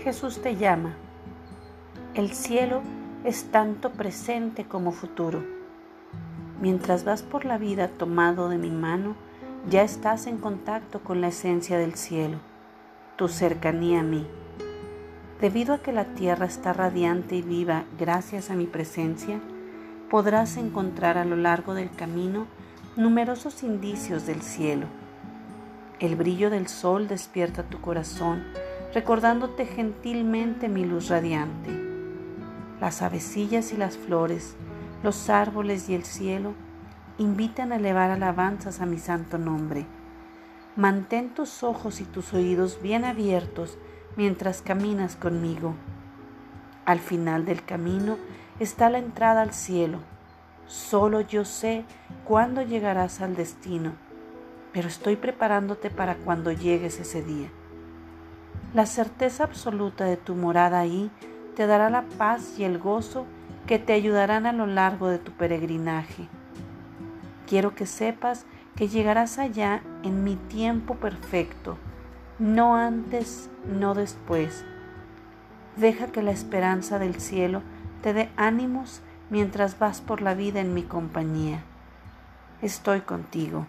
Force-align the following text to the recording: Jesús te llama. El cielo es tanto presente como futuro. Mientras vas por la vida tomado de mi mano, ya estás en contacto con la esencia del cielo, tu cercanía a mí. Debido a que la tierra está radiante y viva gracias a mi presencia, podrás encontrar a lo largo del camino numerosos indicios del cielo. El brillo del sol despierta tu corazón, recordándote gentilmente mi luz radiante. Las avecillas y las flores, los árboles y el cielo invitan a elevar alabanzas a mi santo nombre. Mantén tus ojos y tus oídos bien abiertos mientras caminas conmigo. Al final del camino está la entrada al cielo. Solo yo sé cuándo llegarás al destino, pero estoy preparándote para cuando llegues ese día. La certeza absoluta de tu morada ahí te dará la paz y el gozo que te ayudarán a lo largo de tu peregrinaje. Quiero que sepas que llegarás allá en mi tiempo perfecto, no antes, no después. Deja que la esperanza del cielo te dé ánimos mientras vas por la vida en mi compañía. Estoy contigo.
Jesús 0.00 0.40
te 0.40 0.56
llama. 0.56 0.94
El 2.14 2.32
cielo 2.32 2.80
es 3.22 3.50
tanto 3.50 3.90
presente 3.90 4.64
como 4.64 4.92
futuro. 4.92 5.44
Mientras 6.60 7.04
vas 7.04 7.22
por 7.22 7.44
la 7.44 7.58
vida 7.58 7.88
tomado 7.88 8.48
de 8.48 8.56
mi 8.56 8.70
mano, 8.70 9.14
ya 9.68 9.82
estás 9.82 10.26
en 10.26 10.38
contacto 10.38 11.00
con 11.00 11.20
la 11.20 11.28
esencia 11.28 11.76
del 11.76 11.96
cielo, 11.96 12.38
tu 13.16 13.28
cercanía 13.28 14.00
a 14.00 14.02
mí. 14.02 14.26
Debido 15.38 15.74
a 15.74 15.78
que 15.78 15.92
la 15.92 16.06
tierra 16.14 16.46
está 16.46 16.72
radiante 16.72 17.36
y 17.36 17.42
viva 17.42 17.84
gracias 17.98 18.50
a 18.50 18.54
mi 18.54 18.66
presencia, 18.66 19.38
podrás 20.08 20.56
encontrar 20.56 21.18
a 21.18 21.26
lo 21.26 21.36
largo 21.36 21.74
del 21.74 21.90
camino 21.90 22.46
numerosos 22.96 23.62
indicios 23.62 24.26
del 24.26 24.40
cielo. 24.40 24.86
El 25.98 26.16
brillo 26.16 26.48
del 26.48 26.68
sol 26.68 27.06
despierta 27.06 27.64
tu 27.64 27.82
corazón, 27.82 28.44
recordándote 28.94 29.66
gentilmente 29.66 30.68
mi 30.68 30.84
luz 30.84 31.08
radiante. 31.08 31.70
Las 32.80 33.02
avecillas 33.02 33.72
y 33.72 33.76
las 33.76 33.96
flores, 33.96 34.56
los 35.02 35.30
árboles 35.30 35.88
y 35.88 35.94
el 35.94 36.04
cielo 36.04 36.54
invitan 37.18 37.72
a 37.72 37.76
elevar 37.76 38.10
alabanzas 38.10 38.80
a 38.80 38.86
mi 38.86 38.98
santo 38.98 39.38
nombre. 39.38 39.86
Mantén 40.76 41.30
tus 41.34 41.62
ojos 41.62 42.00
y 42.00 42.04
tus 42.04 42.32
oídos 42.32 42.80
bien 42.82 43.04
abiertos 43.04 43.78
mientras 44.16 44.62
caminas 44.62 45.16
conmigo. 45.16 45.74
Al 46.84 46.98
final 46.98 47.44
del 47.44 47.64
camino 47.64 48.16
está 48.58 48.90
la 48.90 48.98
entrada 48.98 49.42
al 49.42 49.52
cielo. 49.52 49.98
Solo 50.66 51.20
yo 51.20 51.44
sé 51.44 51.84
cuándo 52.24 52.62
llegarás 52.62 53.20
al 53.20 53.36
destino, 53.36 53.92
pero 54.72 54.88
estoy 54.88 55.16
preparándote 55.16 55.90
para 55.90 56.16
cuando 56.16 56.52
llegues 56.52 56.98
ese 56.98 57.22
día. 57.22 57.50
La 58.72 58.86
certeza 58.86 59.42
absoluta 59.42 60.04
de 60.04 60.16
tu 60.16 60.36
morada 60.36 60.78
ahí 60.78 61.10
te 61.56 61.66
dará 61.66 61.90
la 61.90 62.02
paz 62.02 62.56
y 62.56 62.62
el 62.62 62.78
gozo 62.78 63.26
que 63.66 63.80
te 63.80 63.92
ayudarán 63.92 64.46
a 64.46 64.52
lo 64.52 64.66
largo 64.66 65.08
de 65.08 65.18
tu 65.18 65.32
peregrinaje. 65.32 66.28
Quiero 67.48 67.74
que 67.74 67.84
sepas 67.84 68.46
que 68.76 68.86
llegarás 68.86 69.40
allá 69.40 69.82
en 70.04 70.22
mi 70.22 70.36
tiempo 70.36 70.94
perfecto, 70.94 71.78
no 72.38 72.76
antes, 72.76 73.50
no 73.66 73.94
después. 73.94 74.64
Deja 75.76 76.06
que 76.06 76.22
la 76.22 76.30
esperanza 76.30 77.00
del 77.00 77.20
cielo 77.20 77.62
te 78.02 78.12
dé 78.12 78.30
ánimos 78.36 79.02
mientras 79.30 79.80
vas 79.80 80.00
por 80.00 80.22
la 80.22 80.34
vida 80.34 80.60
en 80.60 80.74
mi 80.74 80.84
compañía. 80.84 81.64
Estoy 82.62 83.00
contigo. 83.00 83.66